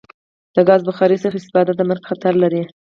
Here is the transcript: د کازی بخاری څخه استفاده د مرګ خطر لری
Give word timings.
د 0.55 0.57
کازی 0.67 0.83
بخاری 0.89 1.17
څخه 1.23 1.35
استفاده 1.37 1.71
د 1.75 1.81
مرګ 1.89 2.03
خطر 2.09 2.33
لری 2.43 2.61